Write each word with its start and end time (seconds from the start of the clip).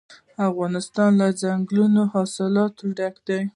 افغانستان 0.49 1.09
له 1.19 1.27
دځنګل 1.37 1.95
حاصلات 2.13 2.75
ډک 2.97 3.15
دی. 3.27 3.41